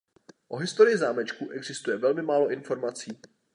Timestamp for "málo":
2.21-2.51